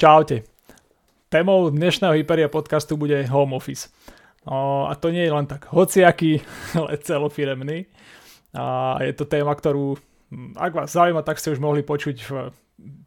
[0.00, 0.48] Čaute.
[1.28, 3.92] Témou dnešného Hyperia podcastu bude home office.
[4.48, 6.40] O, a to nie je len tak hociaký,
[6.80, 7.84] ale celofiremný.
[8.56, 10.00] A je to téma, ktorú,
[10.32, 12.48] hm, ak vás zaujíma, tak ste už mohli počuť v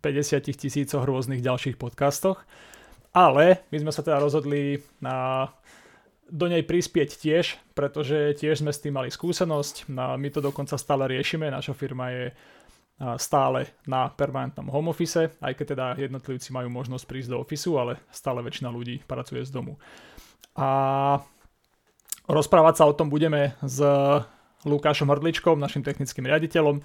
[0.06, 2.46] 50 tisícoch rôznych ďalších podcastoch.
[3.10, 5.50] Ale my sme sa teda rozhodli na
[6.30, 9.90] do nej prispieť tiež, pretože tiež sme s tým mali skúsenosť.
[9.90, 11.50] No, my to dokonca stále riešime.
[11.50, 12.38] Naša firma je
[13.18, 18.00] stále na permanentnom home office, aj keď teda jednotlivci majú možnosť prísť do ofisu, ale
[18.14, 19.76] stále väčšina ľudí pracuje z domu.
[20.54, 21.20] A
[22.30, 23.82] rozprávať sa o tom budeme s
[24.64, 26.80] Lukášom Hrdličkom, našim technickým riaditeľom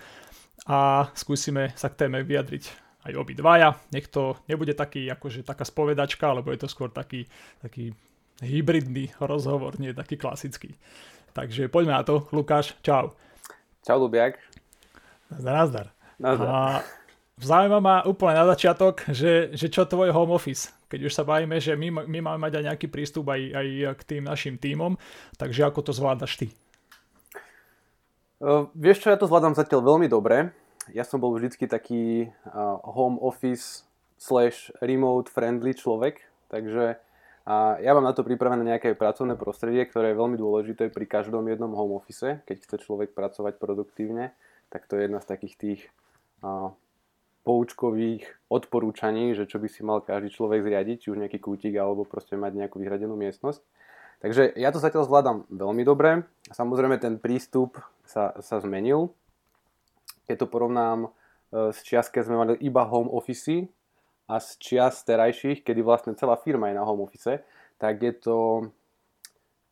[0.66, 2.64] a skúsime sa k téme vyjadriť
[3.06, 3.78] aj obidvaja.
[3.94, 7.30] Nech to nebude taký, akože taká spovedačka, alebo je to skôr taký,
[7.62, 7.94] taký
[8.42, 10.74] hybridný rozhovor, nie taký klasický.
[11.36, 12.26] Takže poďme na to.
[12.34, 13.14] Lukáš, čau.
[13.86, 14.42] Čau, Lubiak.
[15.30, 15.97] Nazdar, nazdar.
[16.22, 16.82] A
[17.38, 20.74] zaujíma ma úplne na začiatok, že, že čo tvoj home office?
[20.88, 23.68] Keď už sa bavíme, že my, my máme mať aj nejaký prístup aj, aj
[24.00, 24.96] k tým našim týmom,
[25.36, 26.46] takže ako to zvládaš ty?
[28.38, 30.54] Uh, vieš čo, ja to zvládam zatiaľ veľmi dobre.
[30.94, 33.84] Ja som bol vždycky taký uh, home office
[34.16, 36.96] slash remote friendly človek, takže
[37.48, 41.48] a ja mám na to pripravené nejaké pracovné prostredie, ktoré je veľmi dôležité pri každom
[41.48, 44.36] jednom home office, keď chce človek pracovať produktívne,
[44.68, 45.80] tak to je jedna z takých tých
[47.48, 52.04] poučkových odporúčaní, že čo by si mal každý človek zriadiť, či už nejaký kútik alebo
[52.04, 53.64] proste mať nejakú vyhradenú miestnosť.
[54.18, 56.26] Takže ja to zatiaľ zvládam veľmi dobre.
[56.50, 59.14] Samozrejme ten prístup sa, sa zmenil.
[60.26, 63.70] Keď to porovnám e, s čias, keď sme mali iba home office
[64.26, 67.40] a z čias terajších, kedy vlastne celá firma je na home office,
[67.78, 68.68] tak je to,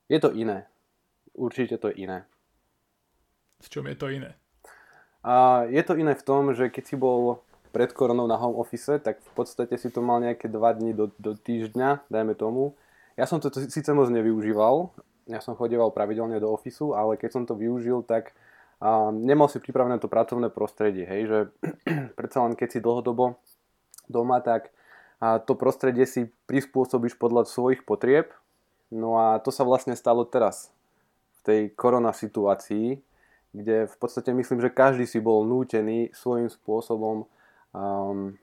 [0.06, 0.70] je to iné.
[1.34, 2.25] Určite to je iné.
[3.61, 4.39] V čom je to iné?
[5.27, 7.42] A je to iné v tom, že keď si bol
[7.75, 11.11] pred koronou na home office, tak v podstate si to mal nejaké 2 dní do,
[11.19, 12.79] do týždňa, dajme tomu.
[13.19, 14.95] Ja som to síce moc nevyužíval,
[15.27, 18.39] ja som chodieval pravidelne do ofisu, ale keď som to využil, tak
[18.79, 21.39] a, nemal si pripravené to pracovné prostredie, hej, že
[22.19, 23.35] predsa len keď si dlhodobo
[24.07, 24.70] doma, tak
[25.17, 28.36] a to prostredie si prispôsobíš podľa svojich potrieb.
[28.92, 30.70] No a to sa vlastne stalo teraz
[31.41, 33.01] v tej korona situácii,
[33.56, 37.24] kde v podstate myslím, že každý si bol nútený svojím spôsobom
[37.72, 38.36] um,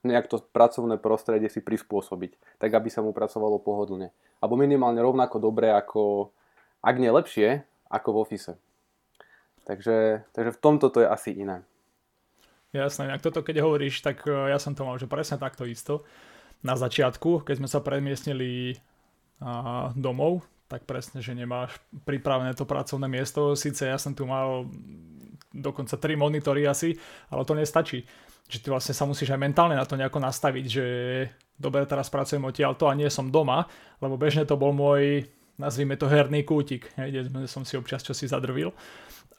[0.00, 4.08] nejak to pracovné prostredie si prispôsobiť, tak aby sa mu pracovalo pohodlne.
[4.40, 6.32] Alebo minimálne rovnako dobre ako,
[6.80, 8.52] ak nie lepšie, ako v office.
[9.64, 11.64] Takže, takže v tomto to je asi iné.
[12.72, 16.04] Jasné, ak toto keď hovoríš, tak e, ja som to mal že presne takto isto.
[16.64, 18.80] Na začiatku, keď sme sa premiestnili
[19.94, 21.76] domov, tak presne, že nemáš
[22.08, 23.52] pripravené to pracovné miesto.
[23.52, 24.64] Sice ja som tu mal
[25.54, 26.96] dokonca tri monitory asi,
[27.30, 28.02] ale to nestačí.
[28.50, 30.84] Že ty vlastne sa musíš aj mentálne na to nejako nastaviť, že
[31.56, 33.70] dobre, teraz pracujem odtiaľto a nie som doma,
[34.02, 35.24] lebo bežne to bol môj,
[35.56, 38.74] nazvime to herný kútik, kde som si občas čosi zadrvil.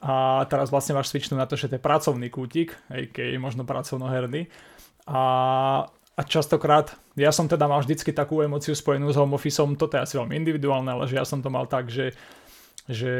[0.01, 4.49] A teraz vlastne máš svičnú na to, že to je pracovný kútik, keď možno pracovnoherný.
[5.05, 5.21] A
[6.15, 10.03] a častokrát, ja som teda mal vždycky takú emociu spojenú s home office, toto je
[10.07, 12.15] asi veľmi individuálne, ale že ja som to mal tak, že,
[12.87, 13.13] že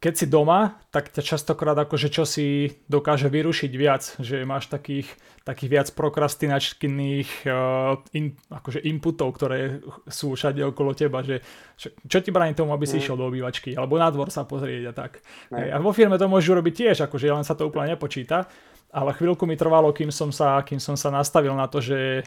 [0.00, 5.12] keď si doma, tak ťa častokrát akože čo si dokáže vyrušiť viac, že máš takých,
[5.44, 11.44] takých viac prokrastinačných uh, in, akože inputov, ktoré sú všade okolo teba, že
[11.76, 13.00] čo, čo ti bráni tomu, aby si mm.
[13.04, 15.20] išiel do obývačky, alebo na dvor sa pozrieť a tak.
[15.52, 15.68] Mm.
[15.68, 18.48] A vo firme to môžu robiť tiež, akože len sa to úplne nepočíta,
[18.90, 22.26] ale chvíľku mi trvalo, kým som sa, kým som sa nastavil na to, že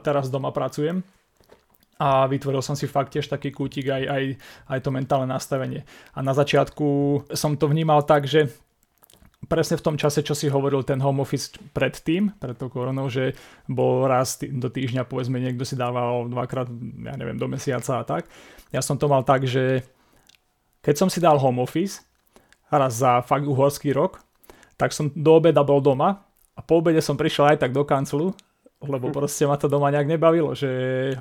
[0.00, 1.04] teraz doma pracujem
[2.00, 4.24] a vytvoril som si fakt tiež taký kútik aj, aj,
[4.66, 5.86] aj to mentálne nastavenie.
[6.16, 8.50] A na začiatku som to vnímal tak, že
[9.44, 13.36] presne v tom čase, čo si hovoril ten home office predtým, pred tou koronou, že
[13.68, 16.66] bol raz do týždňa, povedzme, niekto si dával dvakrát,
[17.04, 18.26] ja neviem, do mesiaca a tak.
[18.72, 19.84] Ja som to mal tak, že
[20.80, 22.02] keď som si dal home office,
[22.72, 24.18] raz za fakt uhorský rok,
[24.76, 26.22] tak som do obeda bol doma
[26.54, 28.34] a po obede som prišiel aj tak do kanclu,
[28.84, 29.14] lebo hm.
[29.14, 30.70] proste ma to doma nejak nebavilo, že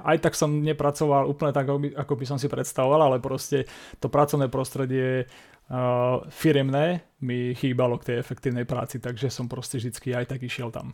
[0.03, 3.65] aj tak som nepracoval úplne tak, ako by som si predstavoval, ale proste
[3.97, 5.25] to pracovné prostredie
[5.71, 10.69] uh, firemné mi chýbalo k tej efektívnej práci, takže som proste vždycky aj tak išiel
[10.69, 10.93] tam.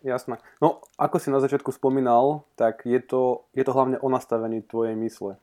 [0.00, 0.40] Jasné.
[0.64, 4.96] No, ako si na začiatku spomínal, tak je to, je to hlavne o nastavení tvojej
[4.96, 5.36] mysle.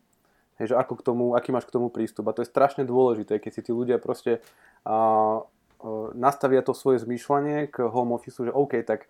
[0.57, 2.25] Hej, že ako k tomu, aký máš k tomu prístup.
[2.25, 4.41] A to je strašne dôležité, keď si tí ľudia proste
[4.89, 5.45] uh,
[6.17, 9.05] nastavia to svoje zmýšľanie k home office, že OK, tak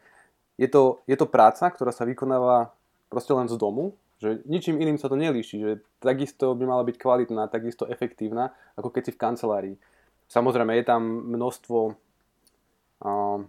[0.59, 2.73] je to, je to práca, ktorá sa vykonáva
[3.07, 5.71] proste len z domu, že ničím iným sa to nelíši, že
[6.01, 9.75] takisto by mala byť kvalitná, takisto efektívna, ako keď si v kancelárii.
[10.27, 13.39] Samozrejme, je tam množstvo uh,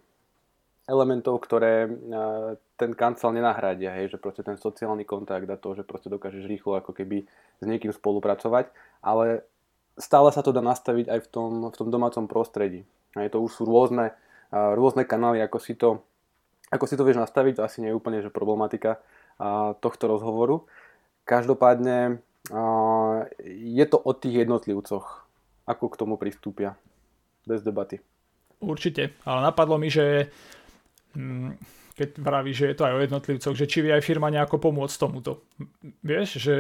[0.85, 5.89] elementov, ktoré uh, ten kancel nenahradia, hej, že proste ten sociálny kontakt a to, že
[5.89, 7.25] proste dokážeš rýchlo ako keby
[7.59, 8.71] s niekým spolupracovať,
[9.01, 9.43] ale
[9.99, 12.87] stále sa to dá nastaviť aj v tom, v tom domácom prostredí.
[13.17, 14.13] Hej, to už sú rôzne,
[14.53, 16.05] rôzne kanály, ako si to,
[16.69, 19.01] ako si to vieš nastaviť, to asi nie je úplne že problematika
[19.81, 20.69] tohto rozhovoru.
[21.25, 22.21] Každopádne
[23.49, 25.07] je to o tých jednotlivcoch,
[25.69, 26.77] ako k tomu pristúpia.
[27.49, 28.01] Bez debaty.
[28.61, 30.29] Určite, ale napadlo mi, že
[31.17, 31.57] hm,
[31.99, 34.97] keď vraví, že je to aj o jednotlivcoch, že či vie aj firma nejako pomôcť
[35.01, 35.49] tomuto.
[36.09, 36.59] Vieš, že,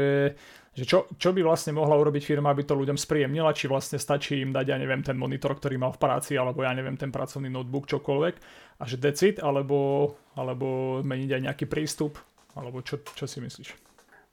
[0.76, 4.44] že čo, čo by vlastne mohla urobiť firma, aby to ľuďom spríjemnila, či vlastne stačí
[4.44, 7.48] im dať, ja neviem, ten monitor, ktorý mal v práci, alebo ja neviem, ten pracovný
[7.48, 8.34] notebook, čokoľvek,
[8.76, 12.20] a že decit, alebo, alebo meniť aj nejaký prístup,
[12.52, 13.72] alebo čo, čo si myslíš?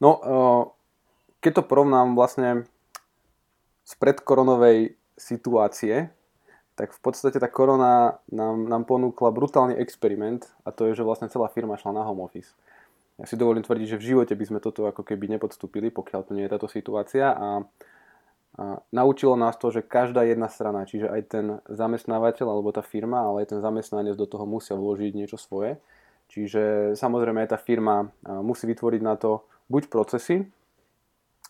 [0.03, 0.63] No, uh,
[1.39, 2.67] keď to porovnám vlastne
[3.87, 6.11] z predkoronovej situácie,
[6.75, 11.31] tak v podstate tá korona nám, nám ponúkla brutálny experiment a to je, že vlastne
[11.31, 12.51] celá firma šla na home office.
[13.15, 16.35] Ja si dovolím tvrdiť, že v živote by sme toto ako keby nepodstúpili, pokiaľ to
[16.35, 17.63] nie je táto situácia a,
[18.59, 23.23] a naučilo nás to, že každá jedna strana, čiže aj ten zamestnávateľ alebo tá firma,
[23.23, 25.79] ale aj ten zamestnanec do toho musia vložiť niečo svoje.
[26.27, 28.11] Čiže samozrejme aj tá firma
[28.43, 30.43] musí vytvoriť na to buď procesy,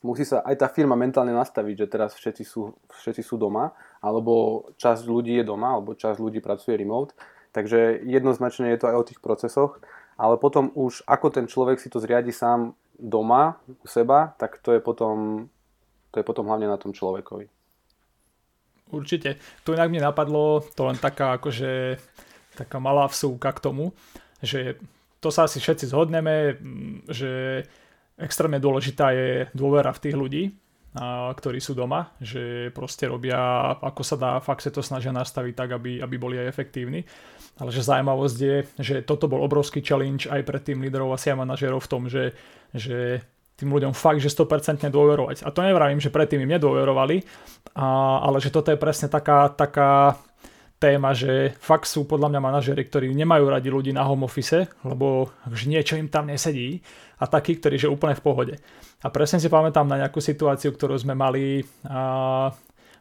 [0.06, 3.74] musí sa aj tá firma mentálne nastaviť, že teraz všetci sú, všetci sú doma,
[4.06, 7.18] alebo časť ľudí je doma, alebo časť ľudí pracuje remote.
[7.56, 9.82] Takže jednoznačne je to aj o tých procesoch,
[10.16, 14.72] ale potom už ako ten človek si to zriadi sám doma u seba, tak to
[14.72, 15.48] je potom,
[16.12, 17.52] to je potom hlavne na tom človekovi.
[18.96, 19.42] Určite.
[19.66, 22.00] Tu inak mne napadlo, to len taká akože
[22.56, 23.92] taká malá vsúka k tomu,
[24.40, 24.80] že
[25.20, 26.56] to sa asi všetci zhodneme,
[27.12, 27.66] že
[28.16, 30.44] extrémne dôležitá je dôvera v tých ľudí,
[31.36, 35.70] ktorí sú doma, že proste robia, ako sa dá, fakt sa to snažia nastaviť tak,
[35.76, 37.04] aby, aby boli aj efektívni.
[37.56, 41.40] Ale že zaujímavosť je, že toto bol obrovský challenge aj pre tým líderov a SIA
[41.40, 42.36] manažerov v tom, že,
[42.76, 43.24] že
[43.56, 45.48] tým ľuďom fakt, že 100% dôverovať.
[45.48, 47.24] A to nevravím, že predtým im nedôverovali,
[47.80, 50.20] a, ale že toto je presne taká, taká
[50.76, 55.32] téma, že fakt sú podľa mňa manažery, ktorí nemajú radi ľudí na home office, lebo
[55.48, 56.84] že niečo im tam nesedí
[57.16, 58.56] a takí, ktorí že úplne v pohode.
[59.00, 62.52] A presne si pamätám na nejakú situáciu, ktorú sme mali a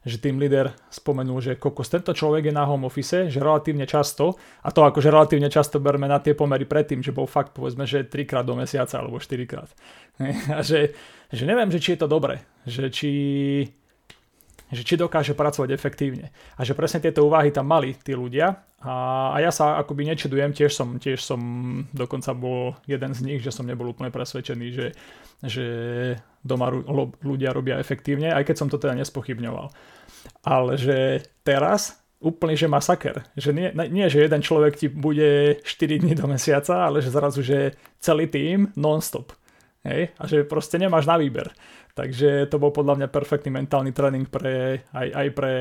[0.04, 4.36] že tým líder spomenul, že kokos, tento človek je na home office, že relatívne často,
[4.60, 8.04] a to akože relatívne často berme na tie pomery predtým, že bol fakt povedzme, že
[8.04, 9.72] trikrát do mesiaca alebo štyrikrát.
[10.54, 10.94] A že,
[11.32, 13.10] že neviem, že či je to dobre, že či
[14.74, 16.34] že či dokáže pracovať efektívne.
[16.58, 20.50] A že presne tieto úvahy tam mali tí ľudia a, a ja sa akoby nečudujem,
[20.50, 21.40] tiež som, tiež som
[21.94, 24.86] dokonca bol jeden z nich, že som nebol úplne presvedčený, že,
[25.46, 25.66] že
[26.44, 26.68] doma
[27.24, 29.72] ľudia robia efektívne, aj keď som to teda nespochybňoval.
[30.44, 33.24] Ale že teraz úplne, že masaker.
[33.36, 37.44] Že nie, nie, že jeden človek ti bude 4 dní do mesiaca, ale že zrazu,
[37.44, 39.36] že celý tým non-stop.
[39.84, 40.16] Hej?
[40.16, 41.52] A že proste nemáš na výber.
[41.94, 45.52] Takže to bol podľa mňa perfektný mentálny tréning pre, aj, aj pre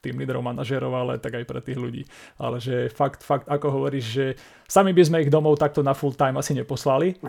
[0.00, 2.02] tým líderov, manažérov, ale tak aj pre tých ľudí.
[2.40, 4.26] Ale že fakt, fakt, ako hovoríš, že
[4.64, 7.20] sami by sme ich domov takto na full time asi neposlali,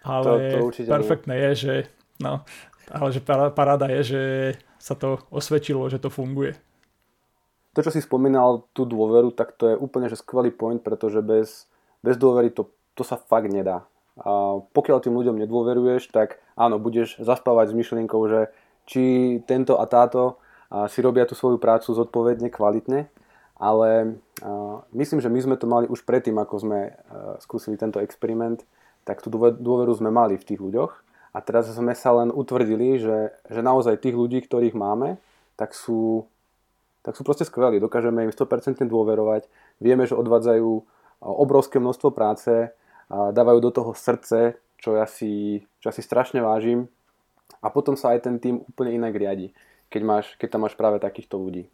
[0.00, 1.44] ale to, to perfektné nie.
[1.44, 1.74] je, že
[2.22, 2.44] no,
[2.90, 4.22] ale že paráda je, že
[4.78, 6.54] sa to osvedčilo, že to funguje.
[7.74, 11.68] To, čo si spomínal, tú dôveru, tak to je úplne že skvelý point, pretože bez,
[12.00, 13.84] bez dôvery to, to sa fakt nedá.
[14.16, 18.48] A pokiaľ tým ľuďom nedôveruješ, tak áno, budeš zaspávať s myšlienkou, že
[18.88, 19.02] či
[19.44, 20.40] tento a táto
[20.88, 23.12] si robia tú svoju prácu zodpovedne, kvalitne,
[23.60, 24.18] ale
[24.96, 26.96] myslím, že my sme to mali už predtým, ako sme
[27.44, 28.64] skúsili tento experiment,
[29.04, 31.05] tak tú dôveru sme mali v tých ľuďoch
[31.36, 35.20] a teraz sme sa len utvrdili, že, že naozaj tých ľudí, ktorých máme,
[35.60, 36.24] tak sú,
[37.04, 37.76] tak sú proste skvelí.
[37.76, 39.44] Dokážeme im 100% dôverovať,
[39.76, 40.70] vieme, že odvádzajú
[41.20, 42.72] obrovské množstvo práce,
[43.12, 46.88] dávajú do toho srdce, čo ja, si, čo ja si strašne vážim
[47.60, 49.52] a potom sa aj ten tým úplne inak riadi,
[49.92, 51.68] keď, máš, keď tam máš práve takýchto ľudí.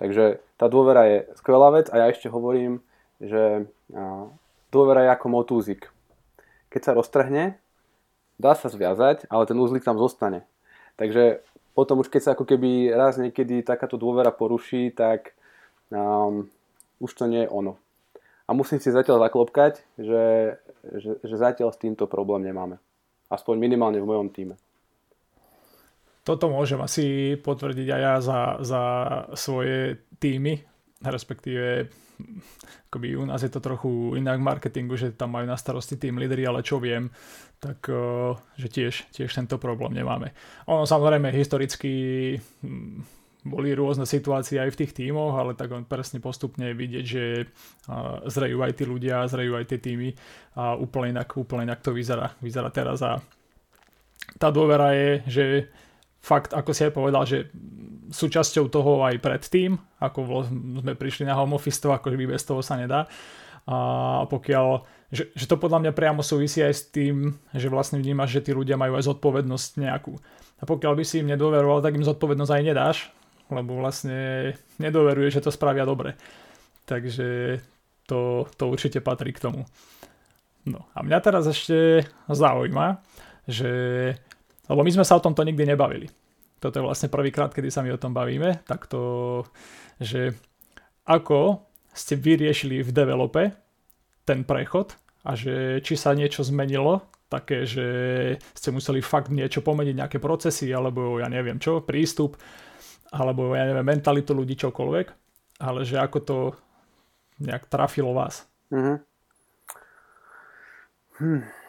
[0.00, 2.80] Takže tá dôvera je skvelá vec a ja ešte hovorím,
[3.20, 3.68] že
[4.72, 5.92] dôvera je ako motúzik.
[6.72, 7.60] Keď sa roztrhne,
[8.38, 10.46] dá sa zviazať, ale ten úzlik tam zostane.
[10.94, 11.42] Takže
[11.74, 15.34] potom už keď sa ako keby raz niekedy takáto dôvera poruší, tak
[15.90, 16.46] um,
[17.02, 17.74] už to nie je ono.
[18.46, 20.56] A musím si zatiaľ zaklopkať, že,
[21.00, 22.76] že, že zatiaľ s týmto problém nemáme.
[23.32, 24.54] Aspoň minimálne v mojom týme.
[26.24, 28.82] Toto môžem asi potvrdiť aj ja za, za
[29.36, 30.60] svoje týmy,
[31.04, 31.88] respektíve
[32.88, 36.18] akoby u nás je to trochu inak v marketingu, že tam majú na starosti tým
[36.18, 37.10] lídry, ale čo viem,
[37.58, 37.90] tak
[38.54, 40.30] že tiež, tiež tento problém nemáme.
[40.70, 41.92] Ono samozrejme historicky
[42.62, 43.02] hm,
[43.44, 47.24] boli rôzne situácie aj v tých tímoch, ale tak on presne postupne vidieť, že
[48.30, 50.16] zrejú aj tí ľudia, zrejú aj tie týmy
[50.56, 53.20] a úplne inak, úplne inak to vyzerá, vyzerá teraz a
[54.40, 55.44] tá dôvera je, že
[56.24, 57.52] fakt, ako si aj povedal, že
[58.08, 60.48] súčasťou toho aj predtým, ako
[60.80, 63.04] sme prišli na home office, to akože bez toho sa nedá.
[63.64, 68.40] A pokiaľ, že, že to podľa mňa priamo súvisí aj s tým, že vlastne vnímaš,
[68.40, 70.16] že tí ľudia majú aj zodpovednosť nejakú.
[70.60, 72.96] A pokiaľ by si im nedôveroval, tak im zodpovednosť aj nedáš,
[73.48, 76.16] lebo vlastne nedoveruje, že to spravia dobre.
[76.84, 77.60] Takže
[78.04, 79.64] to, to určite patrí k tomu.
[80.64, 83.00] No a mňa teraz ešte zaujíma,
[83.48, 83.72] že
[84.68, 86.08] lebo my sme sa o tomto nikdy nebavili.
[86.60, 89.44] Toto je vlastne prvýkrát, kedy sa my o tom bavíme, tak to,
[90.00, 90.32] že
[91.04, 91.60] ako
[91.92, 93.52] ste vyriešili v develope
[94.24, 94.96] ten prechod
[95.28, 97.86] a že či sa niečo zmenilo, také, že
[98.56, 102.40] ste museli fakt niečo pomeniť, nejaké procesy, alebo ja neviem čo, prístup,
[103.12, 105.06] alebo ja neviem, mentalitu ľudí, čokoľvek,
[105.60, 106.38] ale že ako to
[107.44, 108.48] nejak trafilo vás.
[108.72, 108.96] Mm-hmm.
[111.14, 111.63] Hm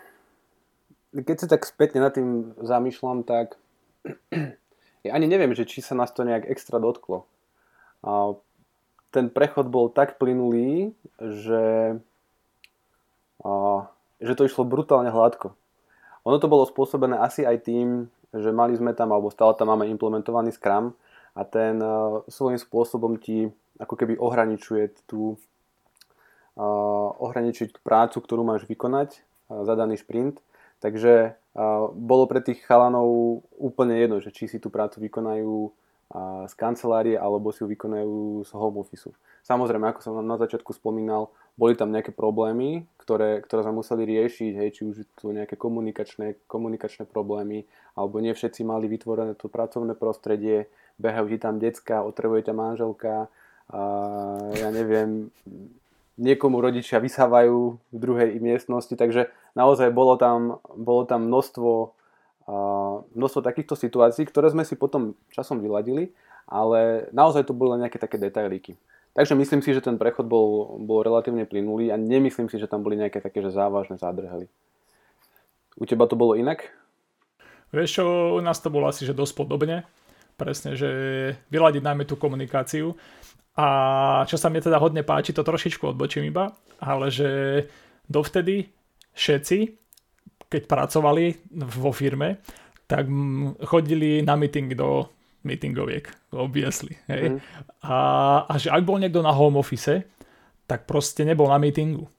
[1.23, 3.55] keď sa tak spätne nad tým zamýšľam, tak
[5.07, 7.23] ja ani neviem, že či sa nás to nejak extra dotklo.
[8.03, 8.35] A
[9.15, 10.91] ten prechod bol tak plynulý,
[11.23, 11.95] že,
[13.39, 13.51] a,
[14.19, 15.55] že to išlo brutálne hladko.
[16.27, 19.87] Ono to bolo spôsobené asi aj tým, že mali sme tam, alebo stále tam máme
[19.87, 20.91] implementovaný Scrum
[21.31, 23.47] a ten a, svojím spôsobom ti
[23.79, 25.39] ako keby ohraničuje tú,
[26.55, 29.19] tú prácu, ktorú máš vykonať
[29.51, 30.39] za daný sprint
[30.83, 31.39] Takže
[31.95, 35.71] bolo pre tých chalanov úplne jedno, že či si tú prácu vykonajú
[36.45, 39.09] z kancelárie alebo si ju vykonajú z home office.
[39.41, 44.53] Samozrejme, ako som na začiatku spomínal, boli tam nejaké problémy, ktoré, ktoré sme museli riešiť,
[44.57, 47.63] hej, či už tu nejaké komunikačné, komunikačné problémy,
[47.95, 50.67] alebo nie všetci mali vytvorené to pracovné prostredie,
[50.99, 53.31] behajú ti tam decka, otrebuje ťa manželka,
[53.65, 53.81] a
[54.53, 55.33] ja neviem,
[56.15, 61.71] niekomu rodičia vysávajú v druhej miestnosti, takže naozaj bolo tam, bolo tam množstvo,
[63.15, 66.15] množstvo takýchto situácií, ktoré sme si potom časom vyladili,
[66.47, 68.77] ale naozaj to boli nejaké také detailíky.
[69.15, 72.83] Takže myslím si, že ten prechod bol, bol relatívne plynulý a nemyslím si, že tam
[72.83, 74.51] boli nejaké také že závažné zádrhely.
[75.79, 76.67] U teba to bolo inak?
[77.71, 78.03] Vieš čo,
[78.35, 79.87] u nás to bolo asi že dosť podobne.
[80.35, 80.89] Presne, že
[81.47, 82.91] vyladiť najmä tú komunikáciu.
[83.55, 83.67] A
[84.27, 86.51] čo sa mi teda hodne páči, to trošičku odbočím iba,
[86.83, 87.63] ale že
[88.11, 88.67] dovtedy
[89.15, 89.57] všetci,
[90.51, 92.43] keď pracovali vo firme,
[92.85, 93.07] tak
[93.63, 95.07] chodili na meeting do
[95.45, 96.97] meetingoviek, obviously.
[97.05, 97.37] Hej?
[97.37, 97.39] Mm.
[97.85, 97.97] A,
[98.49, 100.01] a že ak bol niekto na home office,
[100.65, 102.09] tak proste nebol na meetingu.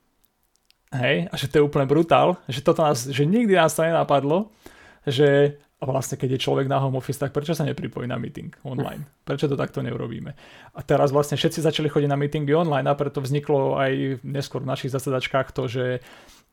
[0.95, 1.27] Hej?
[1.29, 4.55] A že to je úplne brutál, že, toto nás, že nikdy nás to nenapadlo,
[5.03, 9.07] že vlastne, keď je človek na home office, tak prečo sa nepripojí na meeting online?
[9.23, 10.35] Prečo to takto neurobíme?
[10.75, 14.71] A teraz vlastne všetci začali chodiť na meetingy online a preto vzniklo aj neskôr v
[14.75, 15.85] našich zasedačkách to, že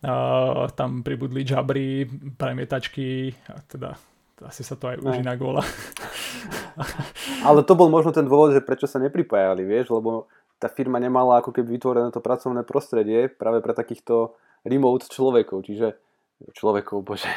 [0.06, 2.06] uh, tam pribudli jabry,
[2.38, 3.98] premietačky, a teda
[4.46, 5.64] asi sa to aj už inak volá.
[7.48, 11.40] Ale to bol možno ten dôvod, že prečo sa nepripájali, vieš, lebo tá firma nemala
[11.40, 16.00] ako keby vytvorené to pracovné prostredie práve pre takýchto remote človekov, čiže
[16.52, 17.30] človekov, bože,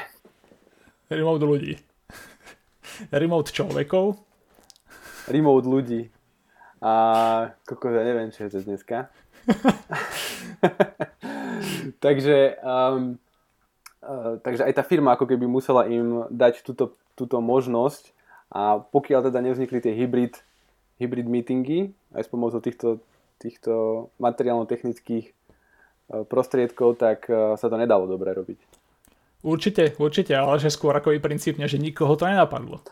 [1.07, 1.79] Remote ľudí.
[3.15, 4.19] Remote človekov.
[5.31, 6.11] Remote ľudí.
[6.83, 6.93] A
[7.63, 9.07] koko, ja neviem, čo je to dneska.
[12.05, 13.23] takže, um,
[14.03, 18.11] uh, takže aj tá firma ako keby musela im dať túto, túto možnosť
[18.51, 20.43] a pokiaľ teda nevznikli tie hybrid,
[20.99, 22.99] hybrid meetingy aj s pomocou týchto,
[23.39, 28.86] týchto materiálno-technických uh, prostriedkov, tak uh, sa to nedalo dobre robiť.
[29.47, 32.83] Určite, určite, ale že skôr ako i princípne, že nikoho to nenapadlo.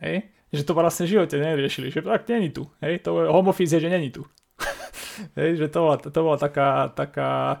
[0.00, 0.32] Hej?
[0.48, 2.64] Že to vlastne v živote neriešili, že tak není tu.
[2.80, 3.04] Hej?
[3.04, 4.24] To je home office že není tu.
[5.36, 5.60] Hej?
[5.60, 7.60] Že to bola, to bola taká, taká,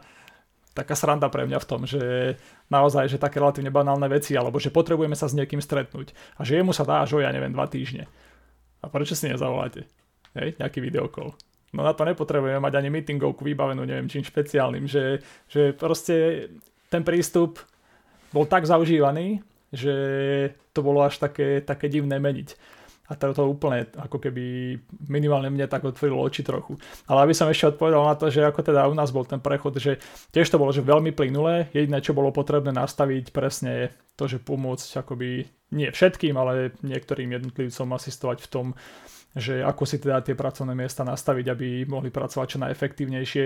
[0.72, 2.00] taká sranda pre mňa v tom, že
[2.72, 6.56] naozaj, že také relatívne banálne veci, alebo že potrebujeme sa s niekým stretnúť a že
[6.56, 8.08] jemu sa dá až o, ja neviem, dva týždne.
[8.80, 9.84] A prečo si nezavoláte?
[10.32, 10.56] Hej?
[10.56, 11.36] Nejaký videokol.
[11.76, 16.48] No na to nepotrebujeme mať ani meetingovku vybavenú neviem čím špeciálnym, že, že proste
[16.88, 17.62] ten prístup
[18.30, 19.94] bol tak zaužívaný, že
[20.74, 22.78] to bolo až také, také divné meniť.
[23.10, 24.78] A to, to úplne ako keby
[25.10, 26.78] minimálne mne tak otvorilo oči trochu.
[27.10, 29.74] Ale aby som ešte odpovedal na to, že ako teda u nás bol ten prechod,
[29.82, 29.98] že
[30.30, 31.66] tiež to bolo že veľmi plynulé.
[31.74, 35.42] Jediné, čo bolo potrebné nastaviť presne to, že pomôcť akoby
[35.74, 38.66] nie všetkým, ale niektorým jednotlivcom asistovať v tom,
[39.30, 43.44] že ako si teda tie pracovné miesta nastaviť, aby mohli pracovať čo najefektívnejšie,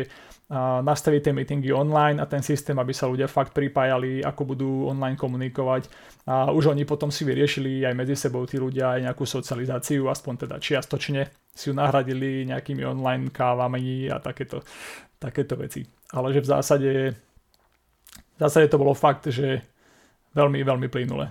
[0.48, 4.70] a nastaviť tie meetingy online a ten systém, aby sa ľudia fakt pripájali, ako budú
[4.88, 5.88] online komunikovať
[6.24, 10.48] a už oni potom si vyriešili aj medzi sebou tí ľudia aj nejakú socializáciu, aspoň
[10.48, 14.64] teda čiastočne si ju nahradili nejakými online kávami a takéto,
[15.20, 15.84] takéto veci.
[16.16, 16.92] Ale že v zásade,
[18.16, 19.60] v zásade to bolo fakt, že
[20.32, 21.28] veľmi, veľmi plynule.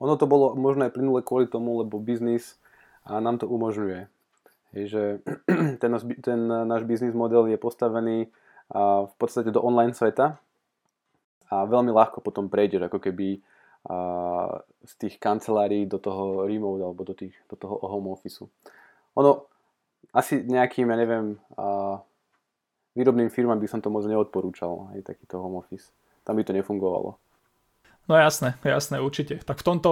[0.00, 2.58] Ono to bolo možno aj plynule kvôli tomu, lebo biznis
[3.06, 4.08] a nám to umožňuje.
[4.76, 5.02] Hej, že
[5.82, 5.90] ten,
[6.22, 8.30] ten náš biznis model je postavený
[9.06, 10.38] v podstate do online sveta
[11.50, 13.42] a veľmi ľahko potom prejdeš ako keby
[14.84, 18.44] z tých kancelárií do toho remote alebo do, tých, do toho home office.
[19.16, 19.50] Ono
[20.12, 21.26] asi nejakým, ja neviem,
[21.56, 21.98] a,
[22.92, 25.94] výrobným firmám by som to moc neodporúčal, aj takýto home office.
[26.26, 27.16] Tam by to nefungovalo.
[28.10, 29.38] No jasné, jasné, určite.
[29.46, 29.90] Tak v tomto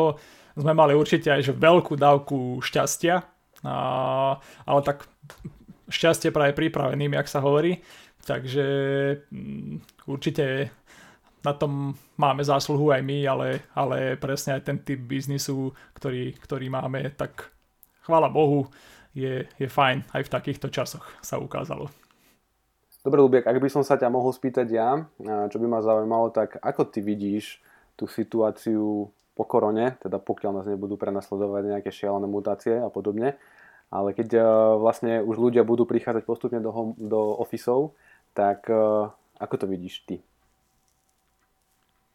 [0.59, 3.23] sme mali určite aj že veľkú dávku šťastia,
[3.63, 3.75] a,
[4.67, 5.07] ale tak
[5.89, 7.81] šťastie práve pripraveným, jak sa hovorí.
[8.27, 8.67] Takže
[9.31, 10.75] mm, určite
[11.47, 16.67] na tom máme zásluhu aj my, ale, ale presne aj ten typ biznisu, ktorý, ktorý
[16.69, 17.55] máme, tak
[18.05, 18.69] chvála Bohu,
[19.17, 21.89] je, je fajn aj v takýchto časoch sa ukázalo.
[23.03, 25.01] Dobre, Lubiak, ak by som sa ťa mohol spýtať ja,
[25.49, 27.63] čo by ma zaujímalo, tak ako ty vidíš
[27.97, 33.39] tú situáciu po korone, teda pokiaľ nás nebudú prenasledovať nejaké šialené mutácie a podobne.
[33.95, 34.45] Ale keď uh,
[34.83, 37.95] vlastne už ľudia budú prichádzať postupne do, home, do ofisov,
[38.35, 40.19] tak uh, ako to vidíš ty?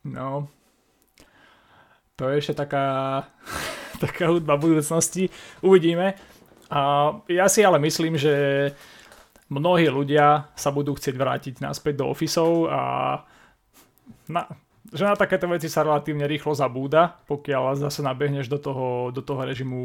[0.03, 0.51] No,
[2.19, 2.85] to je ešte taká,
[4.03, 5.31] taká hudba budúcnosti.
[5.63, 6.19] Uvidíme.
[6.67, 8.69] A ja si ale myslím, že
[9.47, 12.81] mnohí ľudia sa budú chcieť vrátiť naspäť do ofisov a
[14.27, 14.43] na,
[14.93, 19.41] že na takéto veci sa relatívne rýchlo zabúda, pokiaľ zase nabehneš do toho, do toho
[19.41, 19.79] režimu,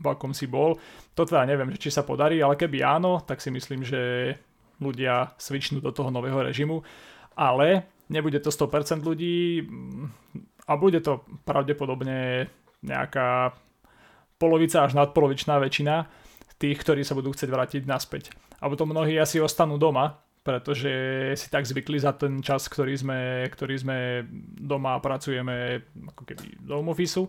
[0.00, 0.80] v akom si bol.
[1.12, 4.32] To teda neviem, či sa podarí, ale keby áno, tak si myslím, že
[4.80, 6.80] ľudia svičnú do toho nového režimu.
[7.36, 9.68] Ale nebude to 100% ľudí
[10.64, 12.48] a bude to pravdepodobne
[12.80, 13.52] nejaká
[14.40, 16.08] polovica až nadpolovičná väčšina
[16.56, 18.32] tých, ktorí sa budú chcieť vrátiť naspäť.
[18.60, 20.92] A potom mnohí asi ostanú doma, pretože
[21.36, 23.98] si tak zvykli za ten čas, ktorý sme, ktorý sme
[24.56, 25.84] doma pracujeme
[26.16, 27.28] ako keby do home office,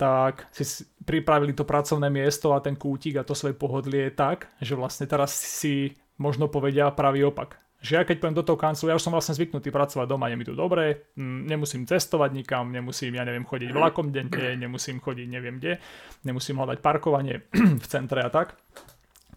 [0.00, 0.64] tak si
[1.04, 5.36] pripravili to pracovné miesto a ten kútik a to svoje pohodlie tak, že vlastne teraz
[5.36, 7.60] si možno povedia pravý opak.
[7.80, 10.36] Že ja keď poviem do toho kanclu, ja už som vlastne zvyknutý pracovať doma, je
[10.36, 15.56] mi tu dobre, nemusím cestovať nikam, nemusím, ja neviem, chodiť vlakom denne, nemusím chodiť neviem
[15.56, 15.80] kde,
[16.24, 17.44] nemusím hľadať parkovanie
[17.84, 18.56] v centre a tak.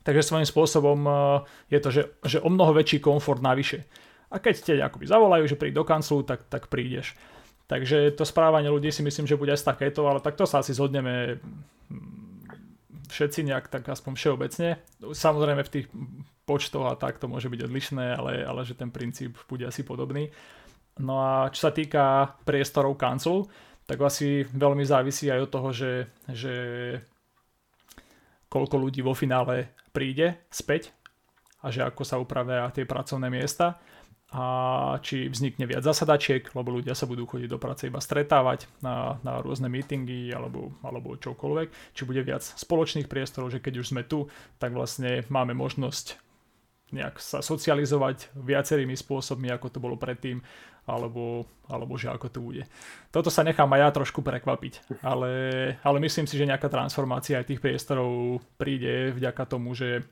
[0.03, 1.15] Takže svojím spôsobom eh,
[1.71, 3.87] je to, že, že o mnoho väčší komfort navyše.
[4.33, 7.13] A keď te akoby zavolajú, že príď do kanclu, tak, tak prídeš.
[7.69, 10.75] Takže to správanie ľudí si myslím, že bude aj takéto, ale tak to sa asi
[10.75, 11.39] zhodneme
[11.87, 14.69] mm, všetci nejak tak aspoň všeobecne.
[14.99, 15.87] Samozrejme v tých
[16.43, 20.27] počtoch a tak to môže byť odlišné, ale, ale že ten princíp bude asi podobný.
[20.99, 23.47] No a čo sa týka priestorov kanclu,
[23.87, 25.93] tak asi veľmi závisí aj od toho, že,
[26.29, 26.55] že
[28.53, 30.93] koľko ľudí vo finále príde späť
[31.65, 33.81] a že ako sa upravia tie pracovné miesta
[34.33, 34.45] a
[35.01, 39.41] či vznikne viac zasadačiek, lebo ľudia sa budú chodiť do práce iba stretávať na, na
[39.41, 44.29] rôzne meetingy alebo, alebo čokoľvek, či bude viac spoločných priestorov, že keď už sme tu,
[44.57, 46.17] tak vlastne máme možnosť
[46.93, 50.45] nejak sa socializovať viacerými spôsobmi, ako to bolo predtým,
[50.84, 52.63] alebo, alebo že ako to bude.
[53.10, 55.32] Toto sa nechám aj ja trošku prekvapiť, ale,
[55.80, 60.04] ale myslím si, že nejaká transformácia aj tých priestorov príde vďaka tomu, že,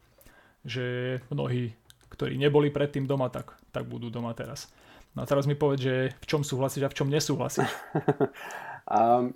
[0.64, 1.76] že mnohí,
[2.12, 4.72] ktorí neboli predtým doma, tak, tak budú doma teraz.
[5.12, 7.68] No a teraz mi povedz, že v čom súhlasíš a v čom nesúhlasíš.
[8.88, 9.28] a,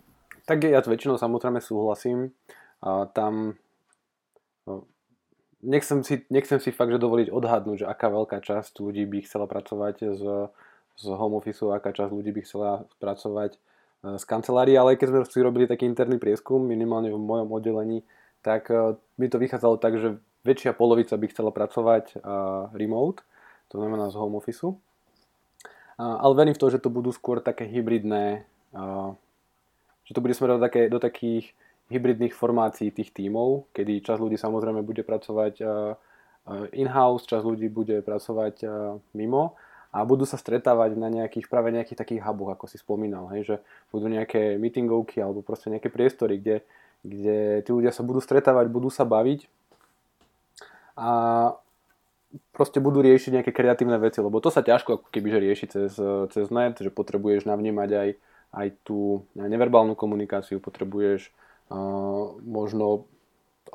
[0.48, 2.32] tak ja to väčšinou samozrejme súhlasím.
[2.80, 3.60] A tam
[4.64, 4.88] no,
[5.60, 9.52] nechcem si, nechcem si fakt, že dovoliť odhadnúť, že aká veľká časť ľudí by chcela
[9.52, 10.24] pracovať z
[10.96, 13.60] z home office, aká časť ľudí by chcela pracovať e,
[14.16, 18.00] z kancelárie, ale keď sme si robili taký interný prieskum, minimálne v mojom oddelení,
[18.40, 22.22] tak e, mi to vychádzalo tak, že väčšia polovica by chcela pracovať
[22.78, 23.26] remote,
[23.74, 24.78] to znamená z home office.
[25.98, 28.46] Ale verím v to, že to budú skôr také hybridné,
[30.06, 31.50] že to bude smerovať také, do takých
[31.90, 35.66] hybridných formácií tých tímov, kedy časť ľudí samozrejme bude pracovať
[36.78, 38.70] in-house, časť ľudí bude pracovať
[39.18, 39.58] mimo
[39.96, 43.56] a budú sa stretávať na nejakých, práve nejakých takých huboch, ako si spomínal, hej, že
[43.96, 46.68] budú nejaké meetingovky alebo proste nejaké priestory, kde,
[47.08, 49.48] kde tí ľudia sa budú stretávať, budú sa baviť
[51.00, 51.10] a
[52.52, 55.92] proste budú riešiť nejaké kreatívne veci, lebo to sa ťažko ako keby že rieši cez,
[56.36, 58.10] cez net, že potrebuješ navnímať aj
[58.56, 61.30] aj tú neverbálnu komunikáciu, potrebuješ
[61.70, 63.06] uh, možno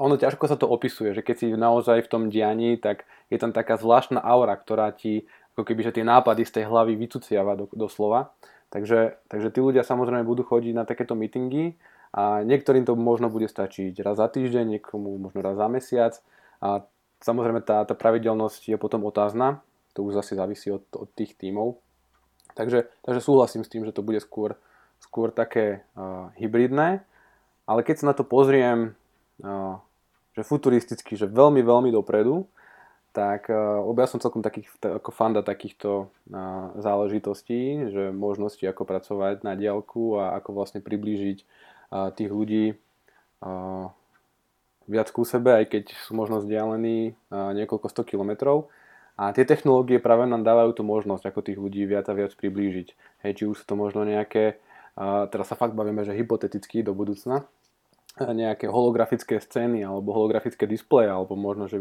[0.00, 3.52] ono ťažko sa to opisuje, že keď si naozaj v tom dianí, tak je tam
[3.52, 5.28] taká zvláštna aura, ktorá ti
[5.61, 8.33] ako keby, že tie nápady z tej hlavy vycuciava do, doslova.
[8.73, 11.77] Takže, takže tí ľudia samozrejme budú chodiť na takéto meetingy
[12.16, 16.16] a niektorým to možno bude stačiť raz za týždeň, niekomu možno raz za mesiac
[16.64, 16.88] a
[17.20, 19.61] samozrejme tá, tá pravidelnosť je potom otázna,
[19.92, 21.77] to už zase závisí od, od tých tímov.
[22.57, 24.57] Takže, takže súhlasím s tým, že to bude skôr,
[25.03, 27.05] skôr také uh, hybridné,
[27.68, 28.96] ale keď sa na to pozriem
[29.44, 29.83] uh,
[30.35, 32.46] že futuristicky, že veľmi, veľmi dopredu,
[33.11, 39.42] tak uh, ja som celkom takých, ako fanda takýchto uh, záležitostí, že možnosti ako pracovať
[39.42, 42.79] na diálku a ako vlastne priblížiť uh, tých ľudí
[44.85, 48.68] viac ku sebe, aj keď sú možno vzdialení niekoľko sto kilometrov.
[49.16, 52.92] A tie technológie práve nám dávajú tú možnosť, ako tých ľudí viac a viac priblížiť.
[53.25, 54.61] Hej, či už sú to možno nejaké,
[55.33, 57.49] teraz sa fakt bavíme, že hypoteticky do budúcna,
[58.20, 61.81] nejaké holografické scény alebo holografické displeje, alebo možno, že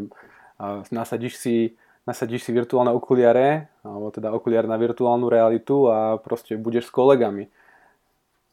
[0.92, 1.56] nasadíš si,
[2.04, 7.48] nasadíš si virtuálne okuliare, alebo teda okuliare na virtuálnu realitu a proste budeš s kolegami.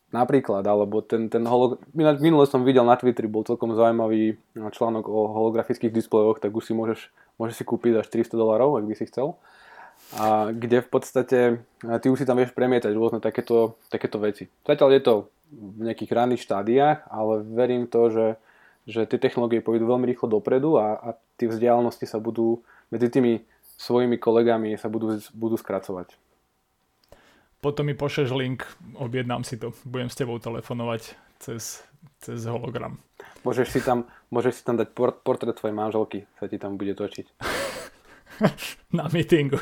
[0.08, 1.84] Napríklad, alebo ten, ten holog...
[1.92, 6.72] Minule som videl na Twitteri, bol celkom zaujímavý článok o holografických displejoch, tak už si
[6.72, 9.36] môžeš, môžeš si kúpiť až 400 dolarov, ak by si chcel.
[10.16, 11.40] A kde v podstate
[11.84, 14.48] ty už si tam vieš premietať rôzne takéto, takéto veci.
[14.64, 15.14] Zatiaľ je to
[15.52, 18.26] v nejakých ranných štádiách, ale verím to, že
[18.88, 23.44] že tie technológie pôjdu veľmi rýchlo dopredu a, a tie vzdialenosti sa budú medzi tými
[23.78, 26.18] svojimi kolegami sa budú, budú skracovať.
[27.62, 28.66] Potom mi pošleš link,
[28.98, 31.82] objednám si to, budem s tebou telefonovať cez,
[32.22, 33.02] cez hologram.
[33.42, 36.94] Môžeš si tam, môžeš si tam dať port, portrét tvojej manželky, sa ti tam bude
[36.94, 37.26] točiť.
[38.98, 39.58] Na meetingu.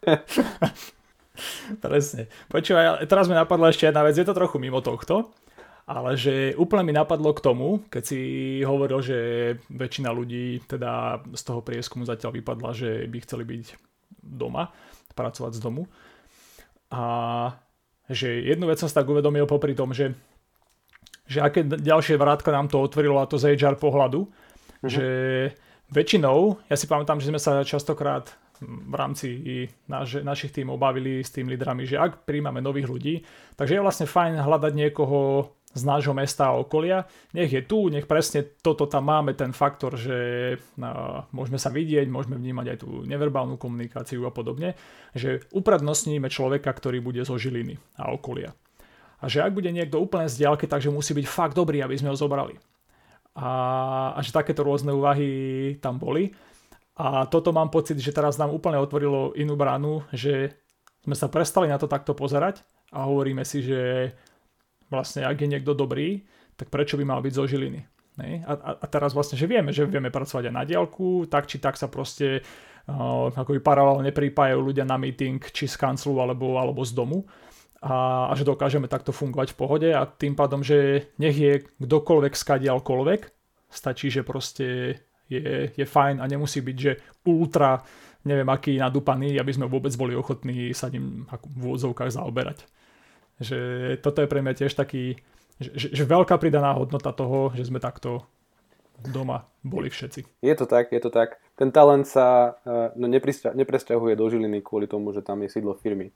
[1.84, 2.28] Presne.
[2.48, 5.32] Počúvaj, teraz mi napadla ešte jedna vec, je to trochu mimo tohto,
[5.90, 8.20] ale že úplne mi napadlo k tomu, keď si
[8.62, 9.18] hovoril, že
[9.74, 13.64] väčšina ľudí teda z toho prieskumu zatiaľ vypadla, že by chceli byť
[14.22, 14.70] doma,
[15.18, 15.90] pracovať z domu.
[16.94, 17.02] A
[18.06, 20.14] že jednu vec som si tak uvedomil popri tom, že,
[21.26, 24.86] že aké ďalšie vrátka nám to otvorilo a to z HR pohľadu, mm-hmm.
[24.86, 25.06] že
[25.90, 28.30] väčšinou, ja si pamätám, že sme sa častokrát
[28.62, 29.28] v rámci
[29.88, 33.14] naš, našich tímov bavili s tým lídrami, že ak príjmame nových ľudí,
[33.56, 37.06] takže je vlastne fajn hľadať niekoho z nášho mesta a okolia.
[37.30, 40.18] Nech je tu, nech presne toto tam máme, ten faktor, že
[40.58, 44.74] uh, môžeme sa vidieť, môžeme vnímať aj tú neverbálnu komunikáciu a podobne,
[45.14, 48.50] že uprednostníme človeka, ktorý bude zo Žiliny a okolia.
[49.20, 52.10] A že ak bude niekto úplne z diálky, takže musí byť fakt dobrý, aby sme
[52.10, 52.56] ho zobrali.
[53.36, 53.50] A,
[54.16, 56.34] a že takéto rôzne úvahy tam boli.
[56.98, 60.56] A toto mám pocit, že teraz nám úplne otvorilo inú bránu, že
[61.04, 62.60] sme sa prestali na to takto pozerať
[62.92, 64.12] a hovoríme si, že
[64.90, 66.26] vlastne ak je niekto dobrý,
[66.58, 67.80] tak prečo by mal byť zo Žiliny?
[68.20, 71.56] A, a, a teraz vlastne, že vieme, že vieme pracovať aj na diálku, tak či
[71.56, 76.84] tak sa proste uh, ako paralelne pripájajú ľudia na meeting, či z kanclu alebo, alebo
[76.84, 77.24] z domu
[77.80, 82.34] a, a že dokážeme takto fungovať v pohode a tým pádom, že nech je kdokoľvek
[82.36, 83.20] skadialkoľvek,
[83.72, 85.00] stačí, že proste
[85.30, 86.92] je, je fajn a nemusí byť, že
[87.24, 87.80] ultra
[88.28, 91.24] neviem aký nadúpaný, aby sme vôbec boli ochotní sa ním
[91.56, 92.68] v úvodzovkách zaoberať.
[93.40, 93.58] Že
[94.04, 95.16] toto je pre mňa tiež taký,
[95.56, 98.28] že, že veľká pridaná hodnota toho, že sme takto
[99.00, 100.44] doma boli všetci.
[100.44, 101.40] Je to tak, je to tak.
[101.56, 106.12] Ten talent sa e, no, nepresťahuje do Žiliny kvôli tomu, že tam je sídlo firmy.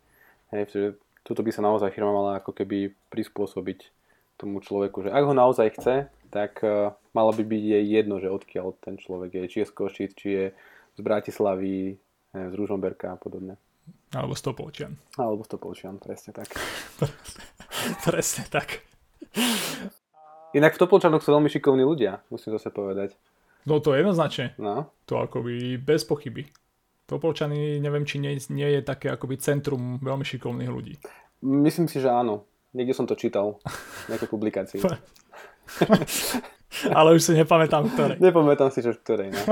[0.53, 0.83] Hej, že
[1.25, 3.89] tuto by sa naozaj firma mala ako keby prispôsobiť
[4.37, 8.29] tomu človeku, že ak ho naozaj chce, tak uh, malo by byť jej jedno, že
[8.29, 10.45] odkiaľ ten človek je, či je z Košic, či je
[10.95, 11.97] z Bratislavy,
[12.35, 13.55] z Ružomberka a podobne.
[14.15, 14.95] Alebo Stopolčian.
[15.19, 16.55] Alebo Stopolčian, presne tak.
[18.07, 18.87] presne tak.
[20.55, 23.19] Inak v Topolčanoch sú veľmi šikovní ľudia, musím zase povedať.
[23.67, 24.55] No to jednoznačne.
[24.61, 24.95] No.
[25.11, 26.47] To akoby bez pochyby.
[27.05, 30.95] Topolčany, neviem, či nie, nie je také akoby centrum veľmi šikovných ľudí.
[31.43, 32.47] Myslím si, že áno.
[32.73, 33.59] Niekde som to čítal.
[34.11, 34.79] Nejaké publikácii.
[36.99, 38.19] ale už si nepamätám, ktorej.
[38.23, 39.29] Nepamätám si, čo v ktorej.
[39.35, 39.43] No.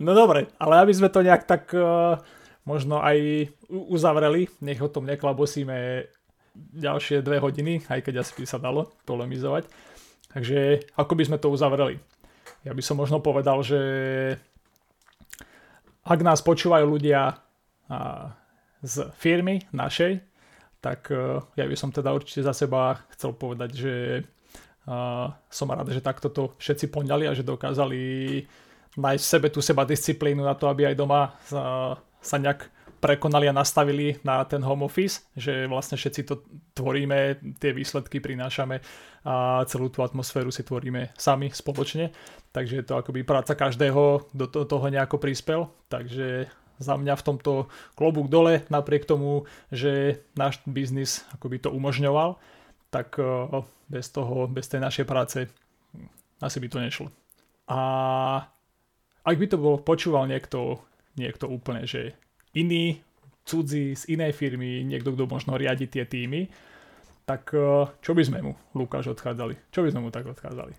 [0.00, 2.16] No dobre, ale aby sme to nejak tak uh,
[2.64, 6.08] možno aj uzavreli, nech o tom neklabosíme
[6.76, 9.70] ďalšie dve hodiny, aj keď asi by sa dalo polemizovať.
[10.30, 11.98] Takže ako by sme to uzavreli?
[12.62, 13.80] Ja by som možno povedal, že
[16.04, 17.38] ak nás počúvajú ľudia
[18.80, 20.20] z firmy našej,
[20.80, 23.94] tak uh, ja by som teda určite za seba chcel povedať, že
[24.88, 28.00] uh, som rád, že takto to všetci poňali a že dokázali
[28.96, 31.36] nájsť v sebe tú seba disciplínu na to, aby aj doma
[32.20, 32.68] sa, nejak
[33.00, 36.44] prekonali a nastavili na ten home office, že vlastne všetci to
[36.76, 38.84] tvoríme, tie výsledky prinášame
[39.24, 42.12] a celú tú atmosféru si tvoríme sami spoločne.
[42.52, 45.72] Takže je to akoby práca každého, do toho nejako prispel.
[45.88, 47.52] Takže za mňa v tomto
[47.96, 52.36] klobúk dole, napriek tomu, že náš biznis akoby to umožňoval,
[52.92, 53.16] tak
[53.88, 55.48] bez toho, bez tej našej práce
[56.40, 57.08] asi by to nešlo.
[57.68, 57.80] A
[59.24, 60.80] ak by to bol počúval niekto,
[61.14, 62.14] niekto úplne, že
[62.54, 63.02] iný,
[63.46, 66.50] cudzí, z inej firmy, niekto, kto možno riadi tie týmy,
[67.26, 69.70] tak eh, čo by sme mu, Lukáš, odchádzali?
[69.70, 70.74] Čo by sme mu tak odchádzali?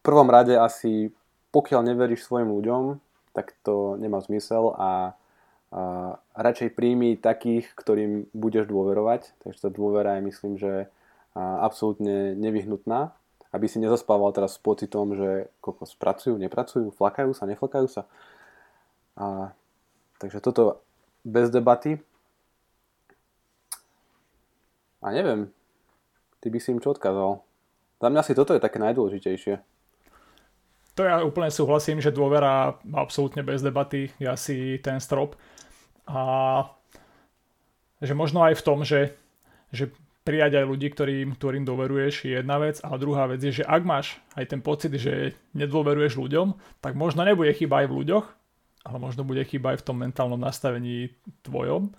[0.00, 1.12] V prvom rade asi,
[1.52, 2.96] pokiaľ neveríš svojim ľuďom,
[3.36, 5.12] tak to nemá zmysel a,
[5.70, 5.82] a
[6.34, 9.36] radšej príjmi takých, ktorým budeš dôverovať.
[9.44, 10.88] Takže tá dôvera je, myslím, že
[11.36, 13.12] absolútne nevyhnutná
[13.50, 18.06] aby si nezaspával teraz s pocitom, že koľko spracujú, nepracujú, flakajú sa, neflakajú sa.
[19.16, 19.50] A,
[20.18, 20.82] takže toto
[21.24, 21.98] bez debaty.
[25.00, 25.48] A neviem,
[26.44, 27.40] ty by si im čo odkázal?
[28.00, 29.54] Za mňa si toto je také najdôležitejšie.
[30.98, 35.36] To ja úplne súhlasím, že dôvera absolútne bez debaty je asi ten strop.
[36.04, 36.66] A
[38.00, 39.16] že možno aj v tom, že,
[39.72, 39.92] že
[40.24, 43.82] prijať aj ľudí, ktorým, ktorým dôveruješ je jedna vec a druhá vec je, že ak
[43.84, 48.26] máš aj ten pocit, že nedôveruješ ľuďom, tak možno nebude chyba aj v ľuďoch,
[48.84, 51.12] ale možno bude chyba aj v tom mentálnom nastavení
[51.44, 51.92] tvojom,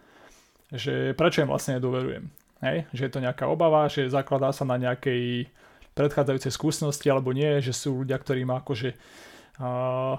[0.74, 2.26] že prečo im vlastne nedôverujem.
[2.64, 2.78] Hej?
[2.96, 5.50] Že je to nejaká obava, že zakladá sa na nejakej
[5.92, 8.96] predchádzajúcej skúsenosti alebo nie, že sú ľudia, ktorí ma akože
[9.60, 10.16] uh,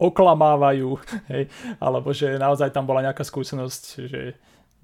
[0.00, 0.90] oklamávajú,
[1.32, 1.52] hej?
[1.78, 4.20] alebo že naozaj tam bola nejaká skúsenosť, že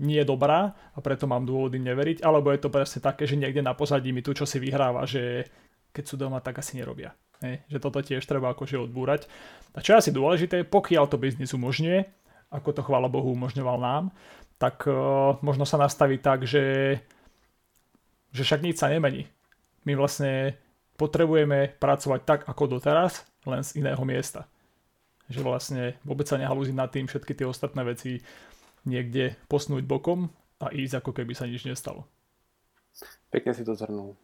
[0.02, 3.62] nie je dobrá a preto mám dôvody neveriť, alebo je to presne také, že niekde
[3.62, 5.46] na pozadí mi tu čo si vyhráva, že
[5.92, 7.12] keď sú doma, tak asi nerobia.
[7.42, 7.60] Hej?
[7.68, 9.26] Že toto tiež treba akože odbúrať.
[9.74, 12.06] A čo je asi dôležité, pokiaľ to biznis umožňuje,
[12.52, 14.04] ako to chvála Bohu umožňoval nám,
[14.60, 16.96] tak uh, možno sa nastaví tak, že,
[18.30, 19.26] že však nič sa nemení.
[19.82, 20.54] My vlastne
[20.94, 24.46] potrebujeme pracovať tak ako doteraz, len z iného miesta.
[25.26, 28.22] Že vlastne vôbec sa nehalúziť nad tým všetky tie ostatné veci,
[28.86, 30.30] niekde posnúť bokom
[30.62, 32.06] a ísť ako keby sa nič nestalo.
[33.32, 34.14] Pekne si to zhrnul.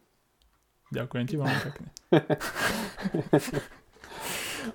[0.89, 1.87] Ďakujem ti veľmi pekne.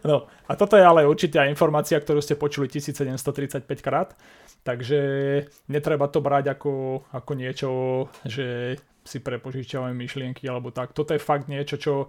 [0.02, 4.16] No a toto je ale určite aj informácia, ktorú ste počuli 1735 krát,
[4.64, 5.00] takže
[5.68, 7.68] netreba to brať ako, ako niečo,
[8.24, 10.96] že si prepožičiavame myšlienky alebo tak.
[10.96, 12.08] Toto je fakt niečo, čo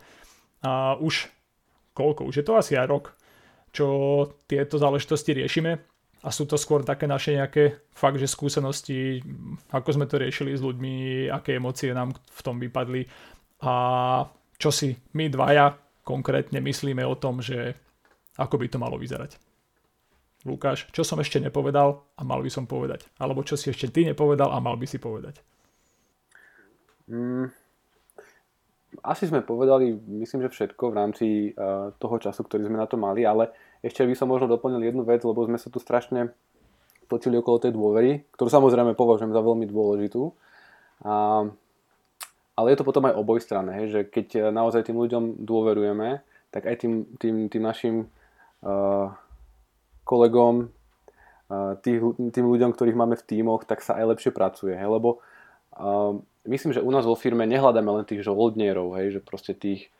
[0.65, 1.29] a už
[1.93, 3.05] koľko, už je to asi aj rok,
[3.69, 3.87] čo
[4.49, 5.77] tieto záležitosti riešime
[6.25, 9.21] a sú to skôr také naše nejaké fakt, že skúsenosti,
[9.69, 13.05] ako sme to riešili s ľuďmi, aké emócie nám v tom vypadli
[13.65, 13.75] a
[14.55, 15.73] čo si my dvaja
[16.05, 17.73] konkrétne myslíme o tom, že
[18.37, 19.41] ako by to malo vyzerať.
[20.45, 23.09] Lukáš, čo som ešte nepovedal a mal by som povedať?
[23.17, 25.41] Alebo čo si ešte ty nepovedal a mal by si povedať?
[27.09, 27.49] Mm,
[29.01, 32.95] asi sme povedali, myslím, že všetko v rámci uh, toho času, ktorý sme na to
[32.95, 33.49] mali, ale
[33.81, 36.29] ešte by som možno doplnil jednu vec, lebo sme sa tu strašne
[37.09, 40.29] točili okolo tej dôvery, ktorú samozrejme považujem za veľmi dôležitú.
[41.05, 41.49] A,
[42.55, 46.23] ale je to potom aj obojstranné, že keď naozaj tým ľuďom dôverujeme,
[46.55, 47.95] tak aj tým, tým, tým našim
[48.63, 49.11] uh,
[50.07, 50.71] kolegom,
[51.51, 51.99] uh, tých,
[52.31, 54.71] tým ľuďom, ktorých máme v tímoch, tak sa aj lepšie pracuje.
[54.71, 54.87] Hej?
[54.87, 55.19] Lebo
[55.75, 56.15] uh,
[56.47, 59.19] myslím, že u nás vo firme nehľadáme len tých žoldnierov, hej?
[59.19, 59.91] že proste tých,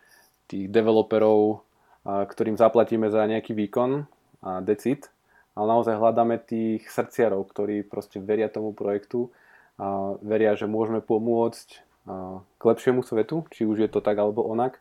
[0.47, 1.59] tých developerov,
[2.05, 4.05] ktorým zaplatíme za nejaký výkon
[4.45, 5.09] a decit,
[5.57, 9.33] ale naozaj hľadáme tých srdciarov, ktorí proste veria tomu projektu
[9.81, 14.77] a veria, že môžeme pomôcť k lepšiemu svetu, či už je to tak alebo onak.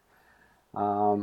[0.77, 1.17] A,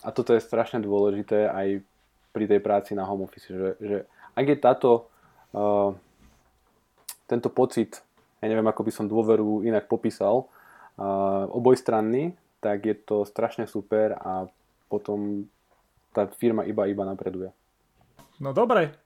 [0.00, 1.84] a toto je strašne dôležité aj
[2.32, 3.98] pri tej práci na home office, že, že
[4.36, 5.08] ak je táto,
[5.56, 5.96] uh,
[7.24, 8.04] tento pocit,
[8.44, 14.16] ja neviem, ako by som dôveru inak popísal, uh, obojstranný, tak je to strašne super
[14.20, 14.48] a
[14.92, 15.48] potom
[16.16, 17.52] tá firma iba iba napreduje.
[18.40, 18.96] No dobre,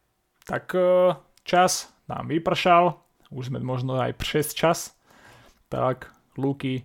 [0.46, 2.94] tak e, čas nám vypršal,
[3.30, 4.94] už sme možno aj přes čas,
[5.70, 6.84] tak Luky,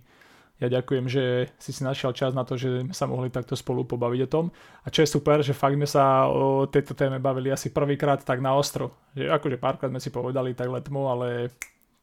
[0.56, 3.84] ja ďakujem, že si si našiel čas na to, že sme sa mohli takto spolu
[3.84, 4.44] pobaviť o tom.
[4.82, 8.40] A čo je super, že fakt sme sa o tejto téme bavili asi prvýkrát tak
[8.40, 8.96] na ostro.
[9.12, 11.52] Že akože párkrát sme si povedali tak letmo, ale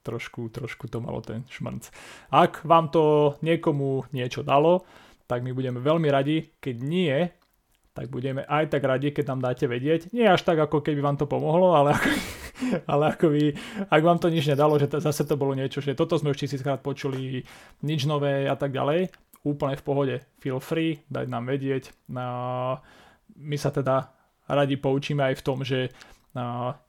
[0.06, 1.90] trošku, trošku to malo ten šmrnc.
[2.30, 4.86] Ak vám to niekomu niečo dalo,
[5.26, 6.54] tak my budeme veľmi radi.
[6.62, 7.26] Keď nie,
[7.98, 10.14] tak budeme aj tak radi, keď nám dáte vedieť.
[10.14, 12.10] Nie až tak, ako keby vám to pomohlo, ale ako,
[12.92, 13.44] ale ako by,
[13.90, 16.46] ak vám to nič nedalo, že to, zase to bolo niečo, že toto sme už
[16.46, 17.44] tisíckrát počuli,
[17.84, 19.12] nič nové a tak ďalej.
[19.44, 20.16] Úplne v pohode.
[20.40, 21.92] Feel free, dať nám vedieť.
[23.36, 24.08] My sa teda
[24.48, 25.92] radi poučíme aj v tom, že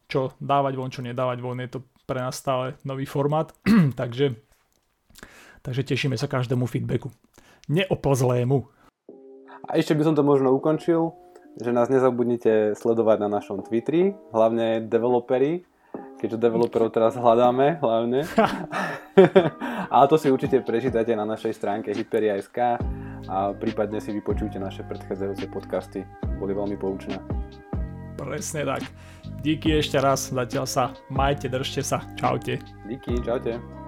[0.06, 1.58] čo dávať von, čo nedávať von.
[1.58, 3.50] Je to pre nás stále nový formát,
[4.00, 4.36] takže,
[5.64, 7.10] takže tešíme sa každému feedbacku.
[7.68, 8.58] Neoplzlému.
[9.64, 11.16] A ešte by som to možno ukončil,
[11.60, 15.62] že nás nezabudnite sledovať na našom Twitteri, hlavne developeri,
[16.18, 18.26] keďže developerov teraz hľadáme hlavne.
[19.94, 22.80] Ale to si určite prečítate na našej stránke hyperia.sk
[23.28, 26.00] a prípadne si vypočujte naše predchádzajúce podcasty.
[26.40, 27.20] Boli veľmi poučné.
[28.18, 28.82] Presne tak.
[29.44, 32.00] Díky ešte raz, zatiaľ sa majte, držte sa.
[32.16, 32.56] Čaute.
[32.88, 33.83] Díky, čaute.